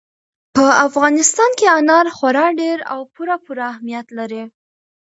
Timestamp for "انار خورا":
1.77-2.45